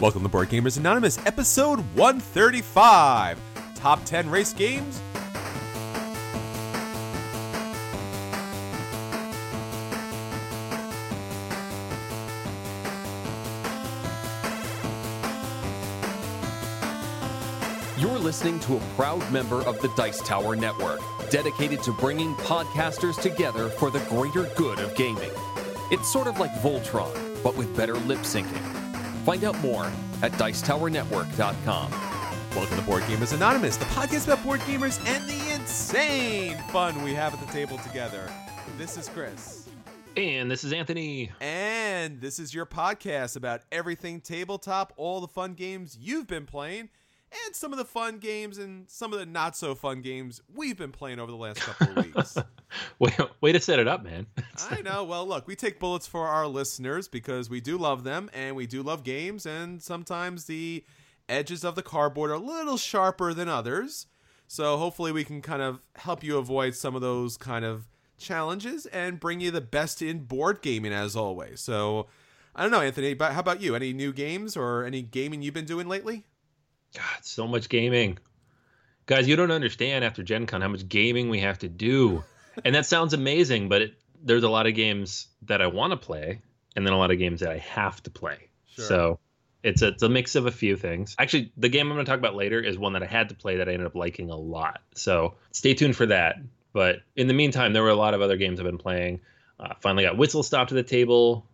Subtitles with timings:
[0.00, 3.38] Welcome to Board Gamers Anonymous, episode 135
[3.74, 4.98] Top 10 Race Games.
[17.98, 23.20] You're listening to a proud member of the Dice Tower Network, dedicated to bringing podcasters
[23.20, 25.30] together for the greater good of gaming.
[25.90, 28.69] It's sort of like Voltron, but with better lip syncing.
[29.30, 29.84] Find out more
[30.22, 31.90] at Dicetowernetwork.com.
[32.56, 37.14] Welcome to Board Gamers Anonymous, the podcast about board gamers and the insane fun we
[37.14, 38.28] have at the table together.
[38.76, 39.68] This is Chris.
[40.16, 41.30] And this is Anthony.
[41.40, 46.88] And this is your podcast about everything tabletop, all the fun games you've been playing,
[47.32, 50.76] and some of the fun games and some of the not so fun games we've
[50.76, 52.36] been playing over the last couple of weeks.
[52.98, 54.26] way, way to set it up, man.
[54.70, 55.04] I know.
[55.04, 58.66] Well, look, we take bullets for our listeners because we do love them and we
[58.66, 60.84] do love games, and sometimes the
[61.28, 64.06] edges of the cardboard are a little sharper than others.
[64.48, 67.86] So hopefully we can kind of help you avoid some of those kind of
[68.18, 71.60] challenges and bring you the best in board gaming as always.
[71.60, 72.08] So
[72.54, 73.76] I don't know, Anthony, but how about you?
[73.76, 76.24] Any new games or any gaming you've been doing lately?
[76.94, 78.18] God, so much gaming.
[79.06, 82.24] Guys, you don't understand after Gen Con how much gaming we have to do.
[82.64, 85.96] and that sounds amazing, but it, there's a lot of games that I want to
[85.96, 86.40] play
[86.76, 88.50] and then a lot of games that I have to play.
[88.68, 88.84] Sure.
[88.84, 89.18] So
[89.62, 91.14] it's a, it's a mix of a few things.
[91.18, 93.34] Actually, the game I'm going to talk about later is one that I had to
[93.34, 94.80] play that I ended up liking a lot.
[94.94, 96.36] So stay tuned for that.
[96.72, 99.20] But in the meantime, there were a lot of other games I've been playing.
[99.58, 101.46] Uh, finally got Whistle Stop to the table.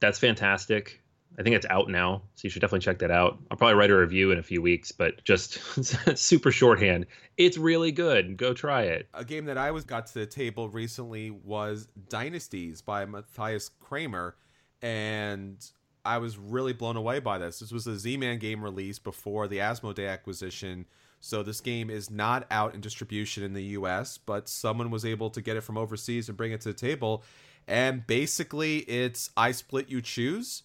[0.00, 1.02] That's fantastic.
[1.38, 3.38] I think it's out now, so you should definitely check that out.
[3.50, 5.58] I'll probably write a review in a few weeks, but just
[6.18, 7.06] super shorthand.
[7.36, 8.36] It's really good.
[8.36, 9.08] Go try it.
[9.14, 14.36] A game that I was got to the table recently was Dynasties by Matthias Cramer,
[14.80, 15.56] and
[16.04, 17.58] I was really blown away by this.
[17.58, 20.86] This was a Z-Man game release before the Asmodee acquisition,
[21.18, 25.30] so this game is not out in distribution in the US, but someone was able
[25.30, 27.24] to get it from overseas and bring it to the table.
[27.66, 30.62] And basically, it's I split you choose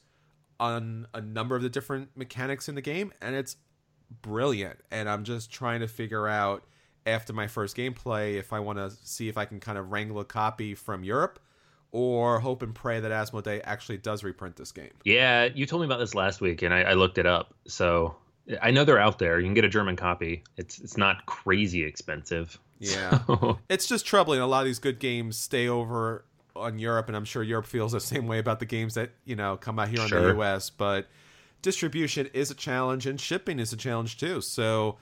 [0.59, 3.55] on a number of the different mechanics in the game, and it's
[4.21, 4.79] brilliant.
[4.91, 6.63] And I'm just trying to figure out
[7.05, 10.19] after my first gameplay if I want to see if I can kind of wrangle
[10.19, 11.39] a copy from Europe
[11.91, 14.91] or hope and pray that Asmodee actually does reprint this game.
[15.05, 17.53] Yeah, you told me about this last week, and I, I looked it up.
[17.67, 18.15] So
[18.61, 19.39] I know they're out there.
[19.39, 20.43] You can get a German copy.
[20.57, 22.59] It's it's not crazy expensive.
[22.79, 24.39] Yeah, So- it's just troubling.
[24.39, 26.25] A lot of these good games stay over
[26.59, 29.35] on Europe, and I'm sure Europe feels the same way about the games that you
[29.35, 30.69] know come out here in the US.
[30.69, 31.07] But
[31.61, 34.41] distribution is a challenge, and shipping is a challenge too.
[34.41, 34.97] So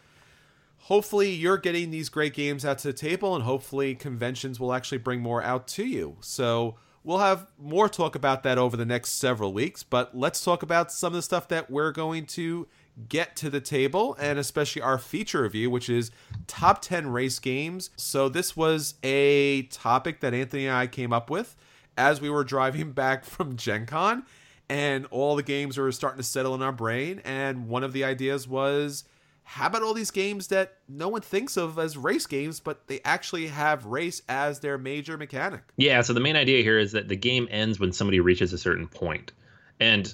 [0.79, 4.99] hopefully, you're getting these great games out to the table, and hopefully, conventions will actually
[4.99, 6.17] bring more out to you.
[6.21, 9.83] So we'll have more talk about that over the next several weeks.
[9.83, 12.67] But let's talk about some of the stuff that we're going to
[13.09, 16.11] get to the table and especially our feature review which is
[16.47, 21.29] top 10 race games so this was a topic that anthony and i came up
[21.29, 21.55] with
[21.97, 24.23] as we were driving back from gen con
[24.69, 28.03] and all the games were starting to settle in our brain and one of the
[28.03, 29.03] ideas was
[29.49, 32.99] how about all these games that no one thinks of as race games but they
[33.05, 37.07] actually have race as their major mechanic Yeah, so the main idea here is that
[37.07, 39.31] the game ends when somebody reaches a certain point.
[39.79, 40.13] And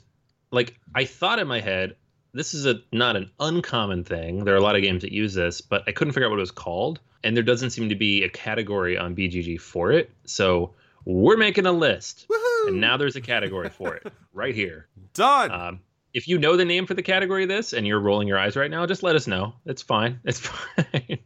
[0.52, 1.96] like I thought in my head,
[2.34, 4.44] this is a not an uncommon thing.
[4.44, 6.40] There are a lot of games that use this, but I couldn't figure out what
[6.40, 10.10] it was called, and there doesn't seem to be a category on BGG for it.
[10.26, 10.74] So
[11.06, 12.68] we're making a list, Woohoo!
[12.70, 14.88] and now there's a category for it right here.
[15.14, 15.52] Done.
[15.52, 15.80] Um,
[16.14, 18.56] if you know the name for the category of this and you're rolling your eyes
[18.56, 19.54] right now, just let us know.
[19.66, 20.20] It's fine.
[20.26, 21.18] It's fine.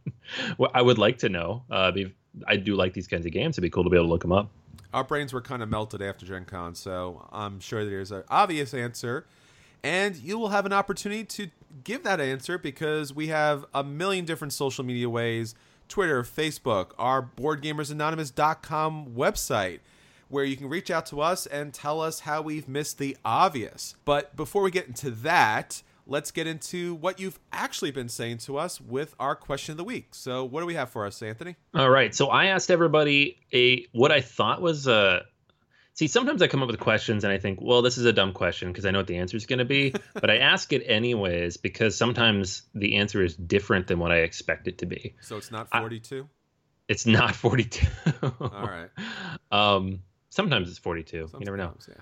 [0.56, 1.62] well, I would like to know.
[1.70, 2.14] Uh, be-
[2.46, 3.54] I do like these kinds of games.
[3.54, 4.50] It'd be cool to be able to look them up.
[4.94, 8.72] Our brains were kind of melted after Gen Con, so I'm sure there's an obvious
[8.72, 9.26] answer.
[9.82, 11.48] And you will have an opportunity to
[11.84, 15.54] give that answer because we have a million different social media ways
[15.88, 19.80] Twitter, Facebook, our BoardGamersAnonymous.com website,
[20.28, 23.94] where you can reach out to us and tell us how we've missed the obvious.
[24.04, 28.58] But before we get into that, let's get into what you've actually been saying to
[28.58, 30.08] us with our question of the week.
[30.12, 31.56] So, what do we have for us, Anthony?
[31.74, 32.14] All right.
[32.14, 35.22] So I asked everybody a what I thought was a.
[35.98, 38.32] See, sometimes I come up with questions and I think, well, this is a dumb
[38.32, 40.84] question because I know what the answer is going to be, but I ask it
[40.86, 45.16] anyways because sometimes the answer is different than what I expect it to be.
[45.20, 46.28] So, it's not I- 42?
[46.86, 47.86] It's not 42.
[48.22, 48.90] All right.
[49.50, 51.16] Um, sometimes it's 42.
[51.16, 51.74] you never know.
[51.88, 51.94] Yeah.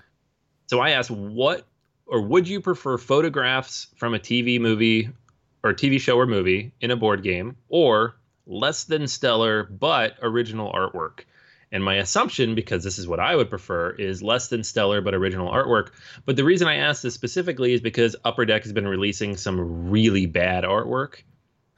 [0.67, 1.65] So I asked, what
[2.05, 5.09] or would you prefer photographs from a TV movie
[5.63, 10.71] or TV show or movie in a board game, or less than stellar but original
[10.71, 11.21] artwork?
[11.71, 15.13] And my assumption, because this is what I would prefer, is less than stellar but
[15.13, 15.89] original artwork.
[16.25, 19.89] But the reason I asked this specifically is because Upper Deck has been releasing some
[19.89, 21.23] really bad artwork.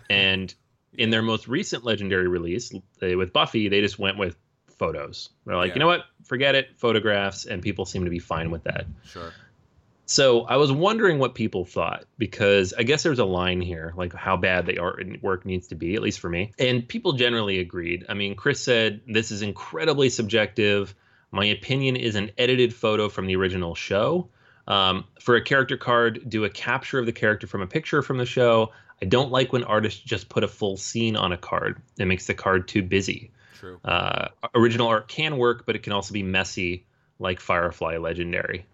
[0.10, 0.54] And
[0.94, 4.36] in their most recent legendary release they, with Buffy, they just went with
[4.78, 5.30] photos.
[5.46, 5.74] They're like, Yeah.
[5.76, 6.06] you know what?
[6.26, 8.86] Forget it, photographs, and people seem to be fine with that.
[9.06, 9.34] Sure.
[10.10, 14.12] So I was wondering what people thought because I guess there's a line here, like
[14.12, 16.52] how bad the artwork needs to be, at least for me.
[16.58, 18.08] And people generally agreed.
[18.10, 20.96] I mean, Chris said this is incredibly subjective.
[21.30, 24.30] My opinion is an edited photo from the original show.
[24.68, 28.18] Um, for a character card, do a capture of the character from a picture from
[28.18, 28.72] the show.
[29.04, 31.84] I don't like when artists just put a full scene on a card.
[32.00, 33.30] It makes the card too busy.
[33.60, 33.80] True.
[33.86, 36.88] Uh, original art can work, but it can also be messy,
[37.20, 38.66] like Firefly Legendary,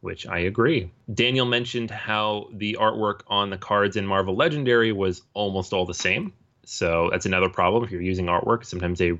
[0.00, 0.90] which I agree.
[1.12, 5.94] Daniel mentioned how the artwork on the cards in Marvel Legendary was almost all the
[5.94, 6.32] same.
[6.64, 8.64] So that's another problem if you're using artwork.
[8.64, 9.18] Sometimes they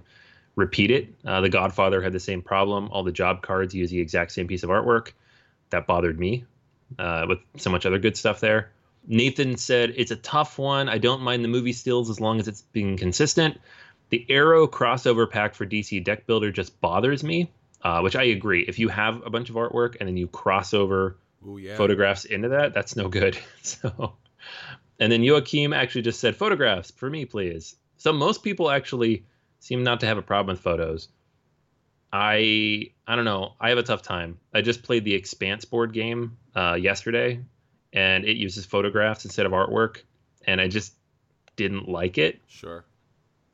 [0.57, 1.09] repeat it.
[1.25, 2.89] Uh, the Godfather had the same problem.
[2.93, 5.13] All the job cards use the exact same piece of artwork.
[5.71, 6.45] That bothered me
[6.99, 8.71] uh, with so much other good stuff there.
[9.07, 10.89] Nathan said it's a tough one.
[10.89, 13.61] I don't mind the movie stills as long as it's being consistent.
[14.11, 17.51] The Arrow crossover pack for DC Deck Builder just bothers me,
[17.83, 18.63] uh, which I agree.
[18.67, 21.17] If you have a bunch of artwork and then you cross over
[21.47, 21.77] Ooh, yeah.
[21.77, 23.39] photographs into that, that's no good.
[23.63, 24.15] So,
[24.99, 27.77] and then Joachim actually just said photographs for me, please.
[27.99, 29.25] So most people actually
[29.61, 31.09] seem not to have a problem with photos.
[32.13, 33.55] I I don't know.
[33.61, 34.39] I have a tough time.
[34.53, 37.41] I just played the Expanse board game uh, yesterday,
[37.93, 39.99] and it uses photographs instead of artwork,
[40.47, 40.95] and I just
[41.57, 42.41] didn't like it.
[42.49, 42.85] Sure.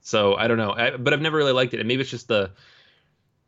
[0.01, 1.81] So I don't know, I, but I've never really liked it.
[1.81, 2.53] And maybe it's just the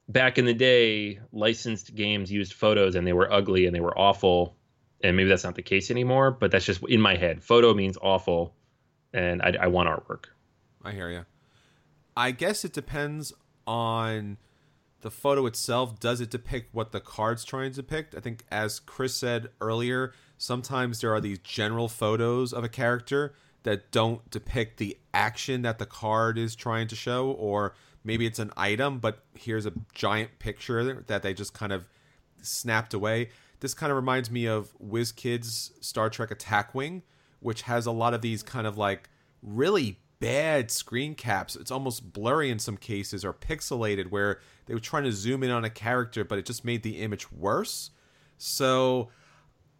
[0.09, 3.97] back in the day, licensed games used photos and they were ugly and they were
[3.99, 4.57] awful.
[5.03, 6.31] And maybe that's not the case anymore.
[6.31, 7.43] But that's just in my head.
[7.43, 8.55] Photo means awful,
[9.13, 10.25] and I, I want artwork.
[10.83, 11.25] I hear you.
[12.17, 13.33] I guess it depends
[13.65, 14.39] on
[15.03, 16.01] the photo itself.
[16.01, 18.17] Does it depict what the card's trying to depict?
[18.17, 23.35] I think, as Chris said earlier, sometimes there are these general photos of a character
[23.63, 27.75] that don't depict the action that the card is trying to show, or
[28.09, 31.87] maybe it's an item, but here's a giant picture that they just kind of
[32.41, 33.29] snapped away.
[33.61, 37.03] This kind of reminds me of WizKids Star Trek Attack Wing,
[37.41, 39.11] which has a lot of these kind of like
[39.43, 41.55] really bad screen caps.
[41.55, 45.51] It's almost blurry in some cases or pixelated where they were trying to zoom in
[45.51, 47.91] on a character, but it just made the image worse.
[48.39, 49.11] So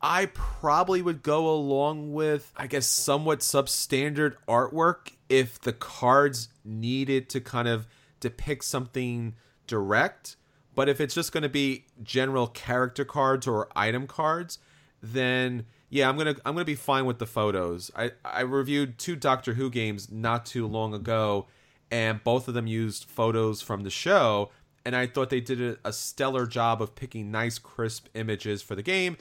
[0.03, 7.31] I probably would go along with, I guess, somewhat substandard artwork if the cards needed
[7.31, 7.87] to kind of
[8.21, 9.35] depict something
[9.67, 10.37] direct.
[10.75, 14.59] But if it's just going to be general character cards or item cards,
[15.03, 17.91] then yeah, I'm gonna I'm gonna be fine with the photos.
[17.97, 21.47] I I reviewed two Doctor Who games not too long ago,
[21.91, 24.51] and both of them used photos from the show,
[24.85, 28.75] and I thought they did a, a stellar job of picking nice, crisp images for
[28.75, 29.17] the game,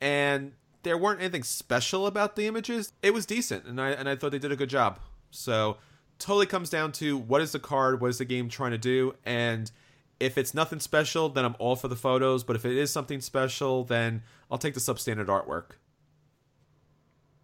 [0.00, 0.52] and
[0.84, 2.92] there weren't anything special about the images.
[3.02, 4.98] It was decent, and I and I thought they did a good job.
[5.30, 5.76] So
[6.18, 9.14] totally comes down to what is the card, what is the game trying to do,
[9.24, 9.70] and
[10.18, 12.42] if it's nothing special, then I'm all for the photos.
[12.44, 15.72] But if it is something special, then I'll take the substandard artwork.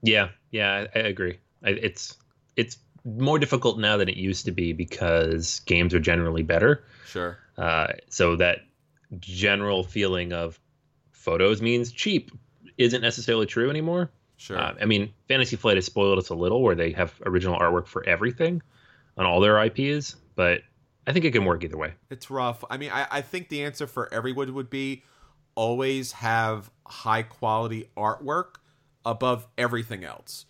[0.03, 1.39] Yeah, yeah, I, I agree.
[1.65, 2.17] I, it's
[2.57, 6.85] it's more difficult now than it used to be because games are generally better.
[7.07, 7.39] Sure.
[7.59, 8.61] Uh, so that
[9.19, 10.59] general feeling of
[11.11, 12.31] photos means cheap
[12.79, 14.11] isn't necessarily true anymore.
[14.43, 14.59] Sure.
[14.59, 17.87] Uh, I mean, Fantasy Flight has spoiled us a little, where they have original artwork
[17.87, 18.61] for everything
[19.17, 20.63] on all their IPs, but
[21.07, 21.95] I think it can work either way.
[22.11, 22.65] It's rough.
[22.69, 25.05] I mean, I, I think the answer for everyone would be
[25.55, 28.57] always have high quality artwork
[29.05, 30.47] above everything else.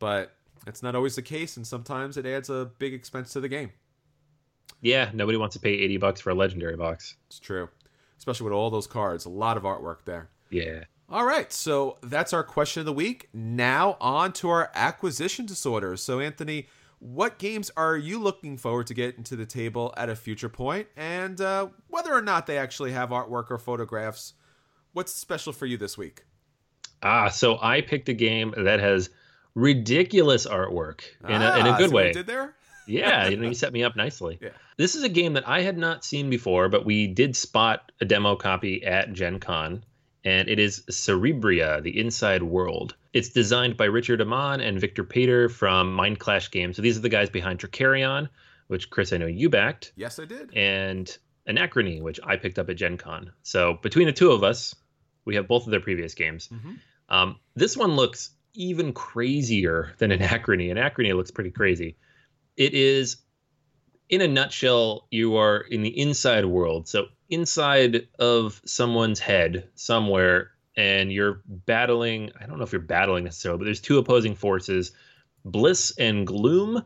[0.00, 0.34] But
[0.66, 3.70] it's not always the case, and sometimes it adds a big expense to the game.
[4.80, 7.14] Yeah, nobody wants to pay eighty bucks for a legendary box.
[7.28, 7.68] It's true,
[8.18, 9.24] especially with all those cards.
[9.24, 10.30] A lot of artwork there.
[10.50, 10.82] Yeah.
[11.08, 13.28] All right, so that's our question of the week.
[13.32, 16.02] Now on to our acquisition disorders.
[16.02, 16.66] So, Anthony,
[16.98, 20.88] what games are you looking forward to getting to the table at a future point,
[20.96, 24.32] and uh, whether or not they actually have artwork or photographs?
[24.92, 26.24] What's special for you this week?
[27.02, 29.10] Ah, so I picked a game that has
[29.54, 32.12] ridiculous artwork in, a, in a Ah, good see what I way.
[32.12, 32.54] did there?
[32.88, 34.38] yeah, you know, you set me up nicely.
[34.40, 34.50] Yeah.
[34.78, 38.04] This is a game that I had not seen before, but we did spot a
[38.06, 39.84] demo copy at Gen Con,
[40.24, 42.96] and it is Cerebria, the Inside World.
[43.12, 46.76] It's designed by Richard Amann and Viktor Peter from Mindclash Games.
[46.76, 48.28] So these are the guys behind Trickerion,
[48.68, 50.54] which Chris, I know you backed, Yes, I did.
[50.56, 51.16] and
[51.48, 53.32] Anachrony, which I picked up at Gen Con.
[53.42, 54.74] So between the two of us,
[55.26, 56.48] we have both of their previous games.
[56.48, 56.78] Mhm.
[57.08, 60.70] Um, this one looks even crazier than Anachrony.
[60.70, 61.96] Anachrony looks pretty crazy.
[62.56, 63.16] It is,
[64.08, 66.88] in a nutshell, you are in the inside world.
[66.88, 72.30] So inside of someone's head somewhere, and you're battling.
[72.40, 74.92] I don't know if you're battling necessarily, but there's two opposing forces,
[75.44, 76.84] bliss and gloom.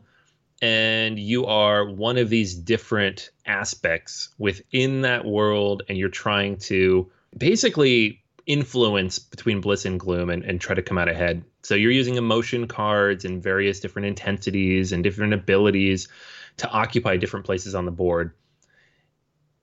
[0.61, 7.09] And you are one of these different aspects within that world, and you're trying to
[7.37, 11.45] basically influence between bliss and gloom and, and try to come out ahead.
[11.63, 16.09] So you're using emotion cards and various different intensities and different abilities
[16.57, 18.33] to occupy different places on the board.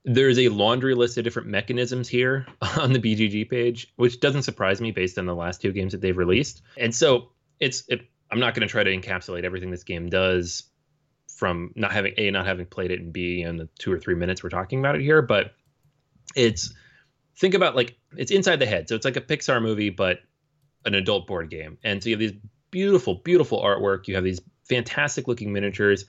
[0.07, 2.47] There's a laundry list of different mechanisms here
[2.79, 6.01] on the BGG page, which doesn't surprise me based on the last two games that
[6.01, 6.63] they've released.
[6.79, 10.65] And so it's it, I'm not going to try to encapsulate everything this game does
[11.29, 14.15] from not having a not having played it and b in the two or three
[14.15, 15.53] minutes we're talking about it here, but
[16.35, 16.73] it's
[17.37, 18.89] think about like it's inside the head.
[18.89, 20.21] So it's like a Pixar movie, but
[20.85, 21.79] an adult board game.
[21.85, 24.09] And so you have these beautiful, beautiful artwork.
[24.09, 26.05] You have these fantastic looking miniatures.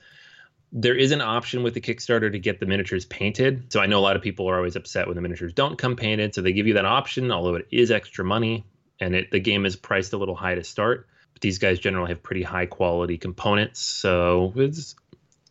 [0.70, 3.72] There is an option with the Kickstarter to get the miniatures painted.
[3.72, 5.96] So I know a lot of people are always upset when the miniatures don't come
[5.96, 6.34] painted.
[6.34, 8.66] So they give you that option, although it is extra money
[9.00, 11.08] and it the game is priced a little high to start.
[11.32, 13.80] But these guys generally have pretty high quality components.
[13.80, 14.52] So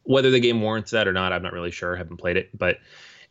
[0.04, 1.96] whether the game warrants that or not, I'm not really sure.
[1.96, 2.78] I haven't played it, but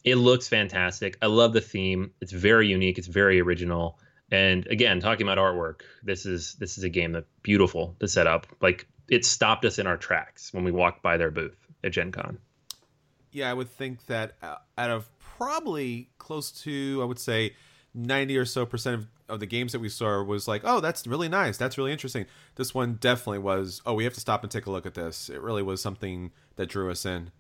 [0.05, 1.19] it looks fantastic.
[1.23, 2.13] I love the theme.
[2.21, 2.99] It's very unique.
[2.99, 3.99] It's very original.
[4.31, 8.27] And again, talking about artwork, this is this is a game that's beautiful to set
[8.27, 8.47] up.
[8.61, 12.13] Like it stopped us in our tracks when we walked by their booth at Gen
[12.13, 12.39] Con.
[13.33, 17.55] Yeah, I would think that uh, out of probably close to, I would say,
[17.95, 21.07] 90 or so percent of, of the games that we saw was like, oh, that's
[21.07, 21.57] really nice.
[21.57, 22.27] That's really interesting.
[22.55, 25.29] This one definitely was, oh, we have to stop and take a look at this.
[25.29, 27.31] It really was something that drew us in.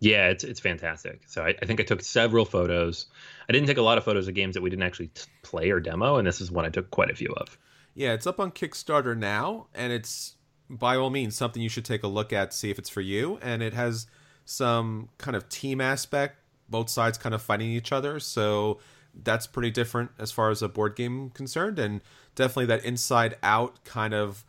[0.00, 1.22] Yeah, it's it's fantastic.
[1.26, 3.06] So I, I think I took several photos.
[3.48, 5.70] I didn't take a lot of photos of games that we didn't actually t- play
[5.70, 7.56] or demo, and this is one I took quite a few of.
[7.94, 10.35] Yeah, it's up on Kickstarter now, and it's
[10.68, 13.38] by all means something you should take a look at, see if it's for you.
[13.42, 14.06] And it has
[14.44, 18.20] some kind of team aspect, both sides kind of fighting each other.
[18.20, 18.78] So
[19.22, 22.02] that's pretty different as far as a board game concerned, and
[22.34, 24.44] definitely that inside out kind of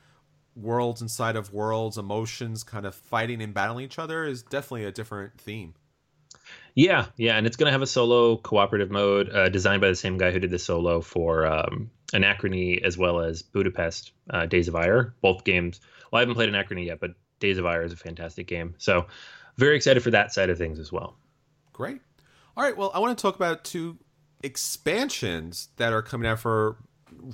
[0.55, 4.91] worlds inside of worlds, emotions kind of fighting and battling each other is definitely a
[4.91, 5.73] different theme.
[6.75, 9.95] Yeah, yeah, and it's going to have a solo cooperative mode uh, designed by the
[9.95, 14.67] same guy who did the solo for um, Anachrony as well as Budapest uh, Days
[14.67, 15.13] of Ire.
[15.21, 15.79] Both games.
[16.11, 18.75] Well, I haven't played Anachrony yet, but Days of Ire is a fantastic game.
[18.77, 19.07] So
[19.57, 21.17] very excited for that side of things as well.
[21.73, 22.01] Great.
[22.55, 22.75] All right.
[22.75, 23.97] Well, I want to talk about two
[24.43, 26.77] expansions that are coming out for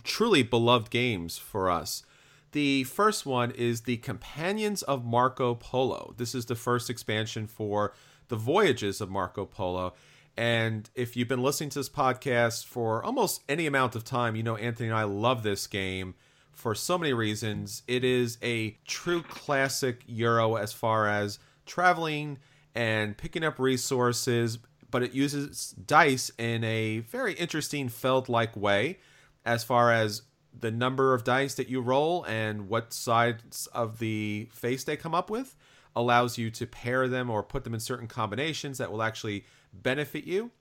[0.04, 2.04] truly beloved games for us.
[2.52, 6.14] The first one is the Companions of Marco Polo.
[6.18, 7.94] This is the first expansion for
[8.28, 9.94] the Voyages of Marco Polo.
[10.38, 14.44] And if you've been listening to this podcast for almost any amount of time, you
[14.44, 16.16] know Anthony and I love this game
[16.54, 17.84] for so many reasons.
[17.88, 22.40] It is a true classic Euro as far as traveling
[22.76, 29.00] and picking up resources, but it uses dice in a very interesting Feld like way
[29.46, 30.24] as far as
[30.58, 35.16] the number of dice that you roll and what sides of the face they come
[35.16, 35.56] up with
[35.96, 40.26] allows you to pair them or put them in certain combinations that will actually benefit
[40.26, 40.52] you.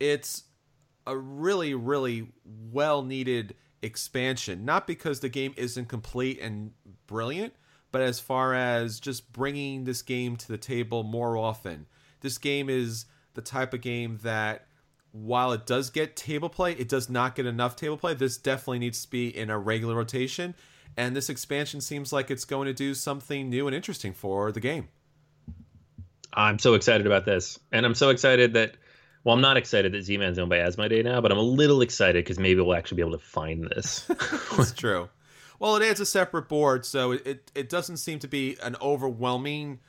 [0.00, 0.44] It's
[1.06, 6.72] a really, really well needed expansion, not because the game isn't complete and
[7.06, 7.54] brilliant,
[7.92, 11.86] but as far as just bringing this game to the table more often.
[12.20, 14.66] This game is the type of game that
[15.12, 18.14] while it does get table play, it does not get enough table play.
[18.14, 20.54] This definitely needs to be in a regular rotation,
[20.96, 24.60] and this expansion seems like it's going to do something new and interesting for the
[24.60, 24.88] game.
[26.32, 28.76] I'm so excited about this, and I'm so excited that.
[29.28, 32.24] Well, I'm not excited that Z-Man's owned by Asmodee now, but I'm a little excited
[32.24, 34.00] because maybe we'll actually be able to find this.
[34.56, 35.10] That's true.
[35.58, 38.74] Well, it adds a separate board, so it, it, it doesn't seem to be an
[38.80, 39.80] overwhelming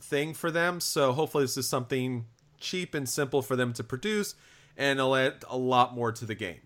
[0.00, 0.80] thing for them.
[0.80, 2.26] So hopefully, this is something
[2.58, 4.34] cheap and simple for them to produce,
[4.76, 6.62] and it'll add a lot more to the game.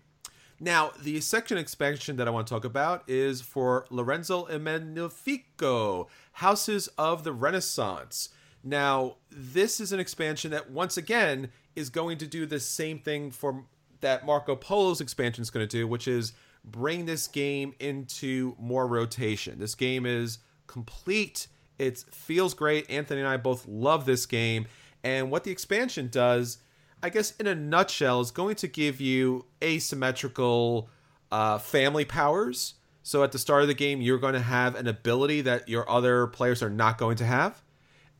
[0.59, 6.07] Now, the section expansion that I want to talk about is for Lorenzo e Magnifico,
[6.31, 8.29] Houses of the Renaissance.
[8.63, 13.31] Now, this is an expansion that once again is going to do the same thing
[13.31, 13.65] for
[14.01, 18.87] that Marco Polo's expansion is going to do, which is bring this game into more
[18.87, 19.59] rotation.
[19.59, 21.47] This game is complete.
[21.79, 22.89] It feels great.
[22.89, 24.67] Anthony and I both love this game.
[25.03, 26.59] And what the expansion does,
[27.01, 30.89] I guess, in a nutshell, is going to give you asymmetrical
[31.31, 32.75] uh, family powers.
[33.01, 35.89] So at the start of the game, you're going to have an ability that your
[35.89, 37.61] other players are not going to have.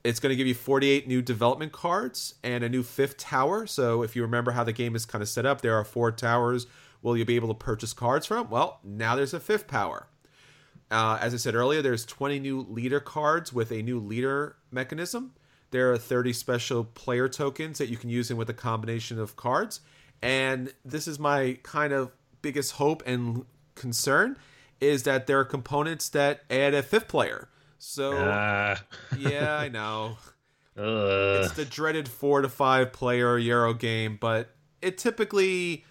[0.03, 3.65] It's going to give you 48 new development cards and a new fifth tower.
[3.65, 6.11] So if you remember how the game is kind of set up, there are four
[6.11, 6.67] towers
[7.03, 8.49] will you be able to purchase cards from?
[8.49, 10.07] Well, now there's a fifth power.
[10.89, 15.33] Uh, as I said earlier, there's 20 new leader cards with a new leader mechanism.
[15.71, 19.35] There are 30 special player tokens that you can use in with a combination of
[19.35, 19.81] cards.
[20.21, 23.45] And this is my kind of biggest hope and
[23.75, 24.37] concern
[24.79, 27.49] is that there are components that add a fifth player.
[27.83, 28.77] So uh.
[29.17, 30.17] yeah, I know.
[30.77, 31.43] Uh.
[31.43, 35.83] It's the dreaded four to five player Euro game, but it typically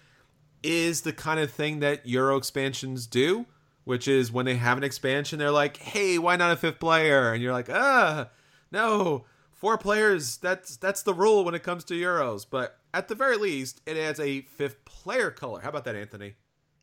[0.63, 3.45] is the kind of thing that Euro expansions do,
[3.83, 7.31] which is when they have an expansion, they're like, "Hey, why not a fifth player?"
[7.31, 8.29] And you're like, "Ah,
[8.71, 10.37] no, four players.
[10.37, 13.97] That's that's the rule when it comes to Euros." But at the very least, it
[13.97, 15.61] adds a fifth player color.
[15.61, 16.33] How about that, Anthony?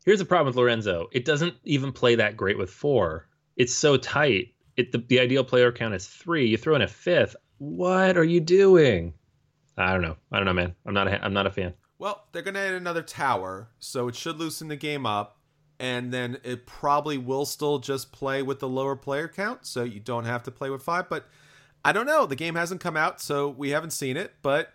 [0.05, 1.09] Here's the problem with Lorenzo.
[1.11, 3.27] It doesn't even play that great with four.
[3.57, 4.53] It's so tight.
[4.77, 6.47] It the, the ideal player count is three.
[6.47, 7.35] You throw in a fifth.
[7.57, 9.13] What are you doing?
[9.77, 10.17] I don't know.
[10.31, 10.75] I don't know, man.
[10.85, 11.07] I'm not.
[11.07, 11.73] A, I'm not a fan.
[11.99, 15.37] Well, they're going to add another tower, so it should loosen the game up.
[15.79, 19.99] And then it probably will still just play with the lower player count, so you
[19.99, 21.09] don't have to play with five.
[21.09, 21.25] But
[21.83, 22.25] I don't know.
[22.27, 24.33] The game hasn't come out, so we haven't seen it.
[24.43, 24.73] But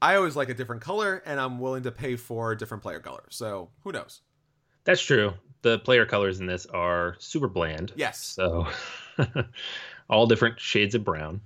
[0.00, 2.98] I always like a different color, and I'm willing to pay for a different player
[2.98, 3.22] color.
[3.30, 4.20] So who knows?
[4.84, 5.34] That's true.
[5.62, 7.92] The player colors in this are super bland.
[7.94, 8.18] Yes.
[8.18, 8.66] So
[10.10, 11.40] all different shades of brown.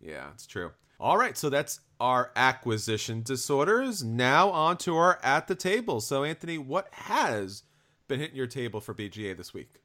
[0.00, 0.72] Yeah, it's true.
[0.98, 4.04] All right, so that's our acquisition disorders.
[4.04, 6.00] Now on to our at the table.
[6.00, 7.64] So, Anthony, what has
[8.08, 9.80] been hitting your table for BGA this week?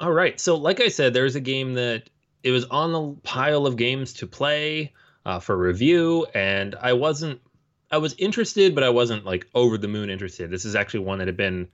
[0.00, 0.38] All right.
[0.38, 2.10] So, like I said, there's a game that
[2.42, 4.92] it was on the pile of games to play
[5.24, 7.40] uh, for review, and I wasn't.
[7.90, 10.50] I was interested, but I wasn't like over the moon interested.
[10.50, 11.68] This is actually one that had been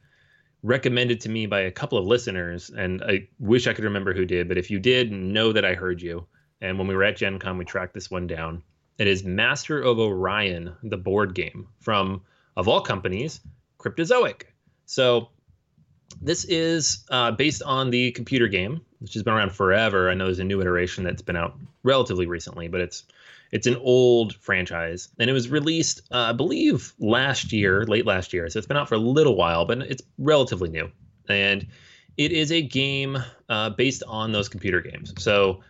[0.62, 4.24] recommended to me by a couple of listeners, and I wish I could remember who
[4.24, 4.48] did.
[4.48, 6.26] But if you did, know that I heard you.
[6.60, 8.62] And when we were at Gen Con, we tracked this one down.
[8.98, 12.22] It is Master of Orion, the board game from,
[12.56, 13.40] of all companies,
[13.78, 14.42] Cryptozoic.
[14.86, 15.30] So
[16.20, 20.08] this is uh, based on the computer game, which has been around forever.
[20.08, 23.04] I know there's a new iteration that's been out relatively recently, but it's
[23.50, 28.32] it's an old franchise, and it was released, uh, I believe, last year, late last
[28.32, 28.48] year.
[28.48, 30.90] So it's been out for a little while, but it's relatively new.
[31.28, 31.66] And
[32.16, 33.18] it is a game
[33.50, 35.12] uh, based on those computer games.
[35.18, 35.60] So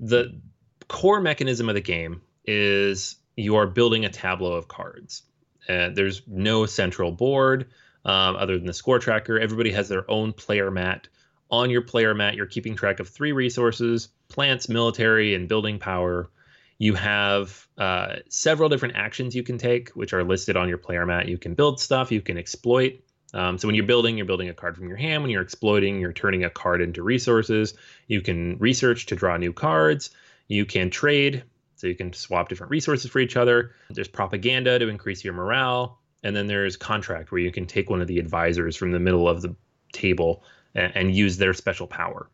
[0.00, 0.40] the
[0.88, 5.22] core mechanism of the game is you are building a tableau of cards.
[5.68, 7.68] Uh, there's no central board
[8.04, 9.38] um, other than the score tracker.
[9.38, 11.06] Everybody has their own player mat.
[11.50, 16.30] On your player mat, you're keeping track of three resources plants, military, and building power.
[16.78, 21.04] You have uh, several different actions you can take, which are listed on your player
[21.04, 21.28] mat.
[21.28, 23.00] You can build stuff, you can exploit.
[23.34, 25.22] Um, so when you're building, you're building a card from your hand.
[25.22, 27.74] When you're exploiting, you're turning a card into resources.
[28.06, 30.10] You can research to draw new cards.
[30.48, 31.44] You can trade,
[31.76, 33.72] so you can swap different resources for each other.
[33.90, 35.98] There's propaganda to increase your morale.
[36.22, 39.28] And then there's contract, where you can take one of the advisors from the middle
[39.28, 39.54] of the
[39.92, 40.42] table
[40.74, 42.28] and, and use their special power.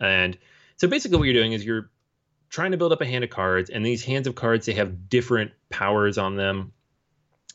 [0.00, 0.36] And
[0.76, 1.90] so basically, what you're doing is you're
[2.48, 5.08] trying to build up a hand of cards, and these hands of cards they have
[5.08, 6.72] different powers on them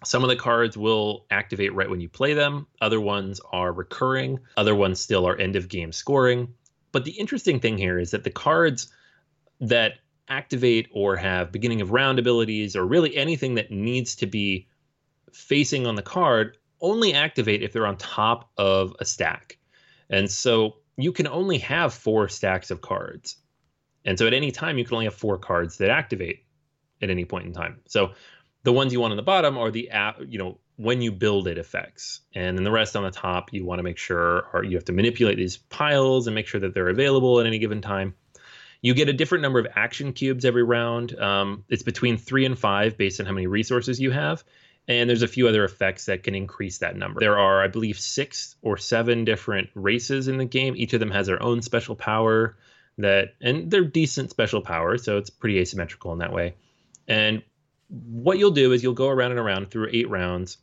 [0.04, 4.40] some of the cards will activate right when you play them, other ones are recurring,
[4.58, 6.54] other ones still are end of game scoring.
[6.92, 8.92] But the interesting thing here is that the cards
[9.62, 9.94] that
[10.28, 14.68] activate or have beginning of round abilities or really anything that needs to be
[15.32, 19.58] facing on the card only activate if they're on top of a stack.
[20.10, 23.38] And so you can only have four stacks of cards.
[24.06, 26.46] And so at any time, you can only have four cards that activate
[27.02, 27.82] at any point in time.
[27.88, 28.12] So
[28.64, 31.48] the ones you want on the bottom are the app, you know, when you build
[31.48, 32.22] it effects.
[32.34, 34.86] And then the rest on the top, you want to make sure are you have
[34.86, 38.16] to manipulate these piles and make sure that they're available at any given time.
[38.82, 41.18] You get a different number of action cubes every round.
[41.18, 44.44] Um, it's between three and five based on how many resources you have.
[44.88, 47.20] And there's a few other effects that can increase that number.
[47.20, 50.76] There are, I believe, six or seven different races in the game.
[50.76, 52.58] Each of them has their own special power
[53.00, 56.56] that, and they're decent special powers, so it's pretty asymmetrical in that way.
[57.08, 57.42] And
[57.90, 60.58] what you'll do is you'll go around and around through eight rounds,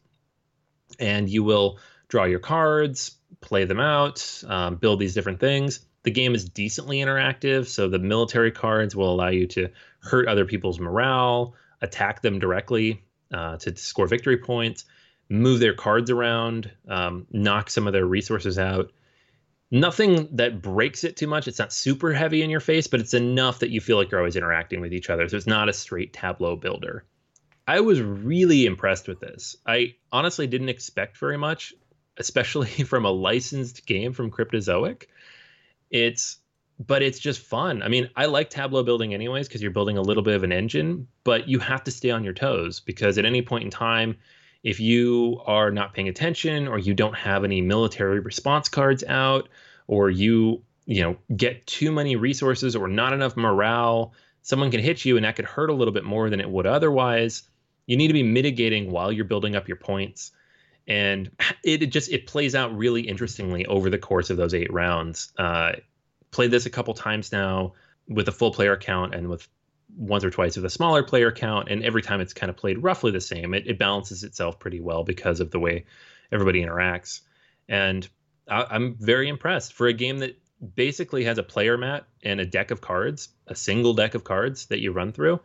[1.00, 5.80] and you will draw your cards, play them out, um, build these different things.
[6.04, 9.68] The game is decently interactive, so the military cards will allow you to
[10.00, 14.84] hurt other people's morale, attack them directly uh, to score victory points,
[15.28, 18.92] move their cards around, um, knock some of their resources out.
[19.70, 21.48] Nothing that breaks it too much.
[21.48, 24.20] It's not super heavy in your face, but it's enough that you feel like you're
[24.20, 25.26] always interacting with each other.
[25.28, 27.04] So it's not a straight tableau builder.
[27.66, 29.56] I was really impressed with this.
[29.66, 31.72] I honestly didn't expect very much,
[32.18, 35.04] especially from a licensed game from Cryptozoic.
[35.90, 36.38] It's
[36.78, 37.82] but it's just fun.
[37.82, 40.52] I mean, I like tableau building anyways because you're building a little bit of an
[40.52, 44.16] engine, but you have to stay on your toes because at any point in time,
[44.62, 49.48] if you are not paying attention or you don't have any military response cards out
[49.86, 55.04] or you, you know, get too many resources or not enough morale, someone can hit
[55.04, 57.42] you and that could hurt a little bit more than it would otherwise.
[57.86, 60.32] You need to be mitigating while you're building up your points
[60.86, 61.30] and
[61.62, 65.32] it, it, just it plays out really interestingly over the course of those eight rounds.
[65.38, 65.72] Uh,
[66.32, 67.74] played this a couple times now
[68.08, 69.46] with a full player count and with
[69.96, 72.82] once or twice with a smaller player count, and every time it's kind of played
[72.82, 73.54] roughly the same.
[73.54, 75.84] It, it balances itself pretty well because of the way
[76.32, 77.20] everybody interacts,
[77.68, 78.08] and
[78.48, 80.36] I, I'm very impressed for a game that
[80.74, 84.66] basically has a player mat and a deck of cards, a single deck of cards
[84.66, 85.40] that you run through.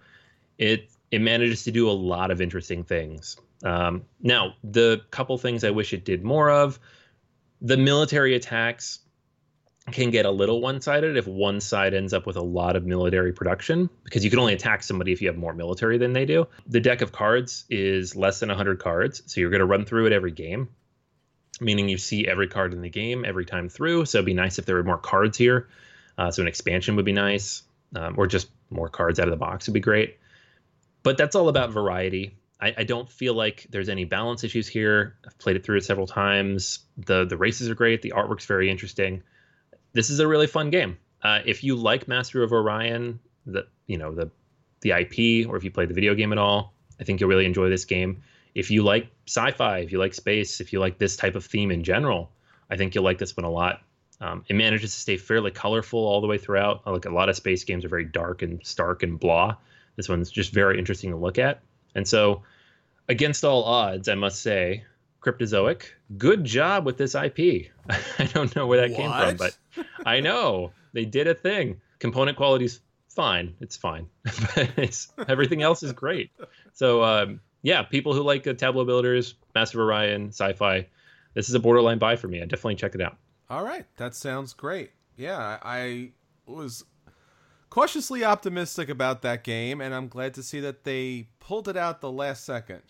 [0.58, 3.38] It it manages to do a lot of interesting things.
[3.64, 6.80] Um, now, the couple things I wish it did more of,
[7.62, 9.00] the military attacks
[9.92, 13.32] can get a little one-sided if one side ends up with a lot of military
[13.32, 16.48] production because you can only attack somebody if you have more military than they do.
[16.68, 20.08] The deck of cards is less than 100 cards, so you're going to run through
[20.08, 20.70] it every game,
[21.62, 24.06] meaning you see every card in the game every time through.
[24.06, 25.70] So it'd be nice if there were more cards here.
[26.18, 27.64] Uh, so an expansion would be nice,
[27.96, 30.18] um, or just more cards out of the box would be great.
[31.02, 32.36] But that's all about variety.
[32.60, 35.16] I, I don't feel like there's any balance issues here.
[35.26, 36.80] I've played it through it several times.
[36.98, 38.02] the The races are great.
[38.02, 39.24] The artwork's very interesting
[39.98, 40.96] this is a really fun game.
[41.24, 44.30] Uh, if you like Master of Orion, the you know the
[44.82, 47.48] the IP, or if you play the video game at all, I think you'll really
[47.48, 48.22] enjoy this game.
[48.54, 51.72] If you like sci-fi, if you like space, if you like this type of theme
[51.72, 52.30] in general,
[52.70, 53.82] I think you'll like this one a lot.
[54.22, 56.86] Um, it manages to stay fairly colorful all the way throughout.
[56.86, 59.56] Like a lot of space games are very dark and stark and blah.
[59.96, 61.62] This one's just very interesting to look at.
[61.96, 62.44] And so,
[63.10, 64.84] against all odds, I must say,
[65.28, 65.84] Cryptozoic,
[66.18, 67.68] good job with this IP.
[67.90, 68.98] I don't know where that what?
[68.98, 71.82] came from, but I know they did a thing.
[72.00, 73.54] Component quality's fine.
[73.60, 74.08] It's fine.
[74.56, 76.32] it's, everything else is great.
[76.72, 80.88] So um, yeah, people who like uh, tableau builders, Master of Orion, sci-fi,
[81.34, 82.42] this is a borderline buy for me.
[82.42, 83.18] I definitely check it out.
[83.50, 84.92] All right, that sounds great.
[85.18, 86.12] Yeah, I
[86.46, 86.86] was
[87.70, 92.00] cautiously optimistic about that game, and I'm glad to see that they pulled it out
[92.00, 92.84] the last second.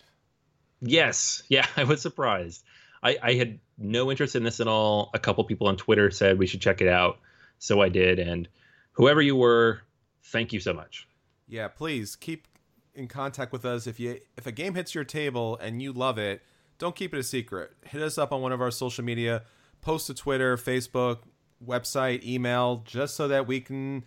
[0.80, 2.64] Yes, yeah, I was surprised.
[3.02, 5.10] I, I had no interest in this at all.
[5.14, 7.18] A couple people on Twitter said we should check it out,
[7.58, 8.18] so I did.
[8.18, 8.48] And
[8.92, 9.82] whoever you were,
[10.24, 11.06] thank you so much.
[11.46, 12.48] Yeah, please keep
[12.94, 13.86] in contact with us.
[13.86, 16.42] If you if a game hits your table and you love it,
[16.78, 17.72] don't keep it a secret.
[17.84, 19.42] Hit us up on one of our social media,
[19.80, 21.18] post to Twitter, Facebook,
[21.64, 24.04] website, email, just so that we can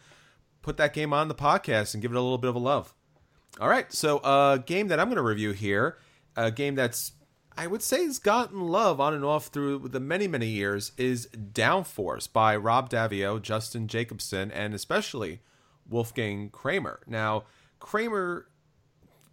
[0.62, 2.94] put that game on the podcast and give it a little bit of a love.
[3.60, 5.98] All right, so a uh, game that I'm going to review here,
[6.36, 7.13] a game that's
[7.58, 11.28] I would say has gotten love on and off through the many, many years is
[11.28, 15.41] Downforce by Rob Daviau, Justin Jacobson, and especially
[15.89, 17.02] Wolfgang Kramer.
[17.08, 17.44] Now,
[17.80, 18.48] Kramer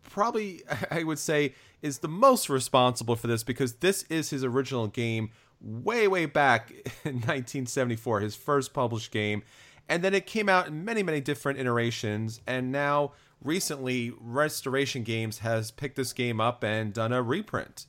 [0.03, 4.89] probably, I would say, is the most responsible for this because this is his original
[4.89, 5.31] game
[5.61, 6.71] way, way back
[7.05, 9.43] in 1974, his first published game.
[9.89, 12.41] And then it came out in many, many different iterations.
[12.47, 17.87] And now, recently, Restoration Games has picked this game up and done a reprint.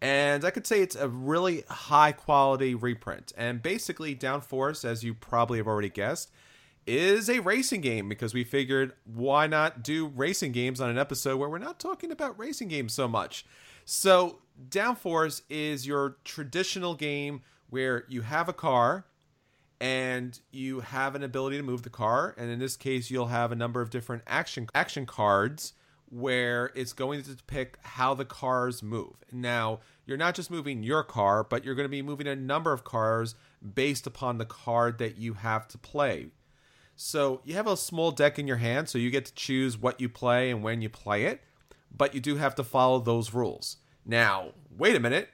[0.00, 3.32] And I could say it's a really high quality reprint.
[3.36, 6.30] And basically, Downforce, as you probably have already guessed,
[6.86, 11.36] is a racing game because we figured why not do racing games on an episode
[11.38, 13.44] where we're not talking about racing games so much.
[13.84, 19.06] So, Downforce is your traditional game where you have a car
[19.80, 23.52] and you have an ability to move the car and in this case you'll have
[23.52, 25.74] a number of different action action cards
[26.08, 29.24] where it's going to depict how the cars move.
[29.32, 32.72] Now, you're not just moving your car, but you're going to be moving a number
[32.72, 33.34] of cars
[33.74, 36.28] based upon the card that you have to play.
[36.94, 40.00] So you have a small deck in your hand, so you get to choose what
[40.00, 41.42] you play and when you play it,
[41.94, 43.78] but you do have to follow those rules.
[44.04, 45.28] Now, wait a minute.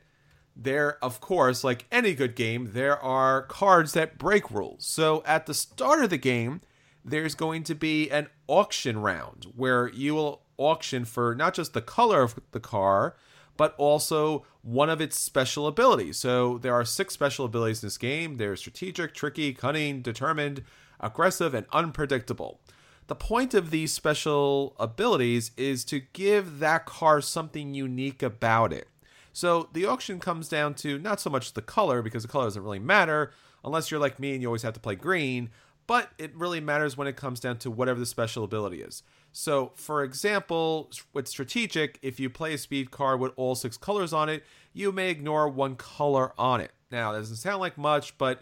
[0.54, 4.84] There, of course, like any good game, there are cards that break rules.
[4.84, 6.60] So at the start of the game,
[7.04, 11.80] there's going to be an auction round where you will auction for not just the
[11.82, 13.16] color of the car,
[13.56, 16.16] but also one of its special abilities.
[16.16, 18.36] So there are six special abilities in this game.
[18.36, 20.62] There's strategic, tricky, cunning, determined,
[21.00, 22.60] aggressive, and unpredictable.
[23.08, 28.88] The point of these special abilities is to give that car something unique about it.
[29.32, 32.62] So the auction comes down to not so much the color, because the color doesn't
[32.62, 33.32] really matter,
[33.64, 35.50] unless you're like me and you always have to play green,
[35.86, 39.02] but it really matters when it comes down to whatever the special ability is.
[39.32, 44.12] So, for example, with strategic, if you play a speed card with all six colors
[44.12, 46.70] on it, you may ignore one color on it.
[46.90, 48.40] Now, that doesn't sound like much, but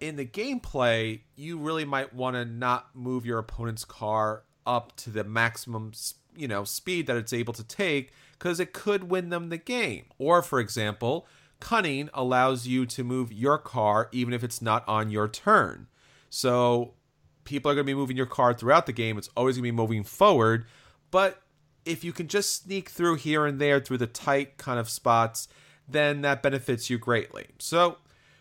[0.00, 5.10] in the gameplay, you really might want to not move your opponent's car up to
[5.10, 5.92] the maximum,
[6.36, 8.12] you know, speed that it's able to take
[8.42, 10.06] because it could win them the game.
[10.18, 11.28] Or, for example,
[11.60, 15.86] cunning allows you to move your car even if it's not on your turn.
[16.28, 16.94] So
[17.44, 19.16] people are going to be moving your car throughout the game.
[19.16, 20.64] It's always going to be moving forward.
[21.12, 21.40] But
[21.84, 25.46] if you can just sneak through here and there through the tight kind of spots,
[25.86, 27.46] then that benefits you greatly.
[27.60, 27.98] So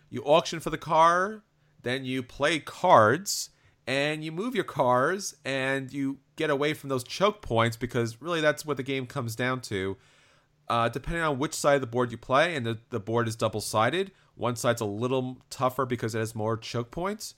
[0.10, 1.44] you auction for the car,
[1.84, 3.52] then you play cards,
[3.88, 8.42] and you move your cars, and you get away from those choke points because really
[8.42, 9.98] that's what the game comes down to.
[10.68, 13.36] Uh, depending on which side of the board you play, and the, the board is
[13.36, 17.36] double sided, one side's a little tougher because it has more choke points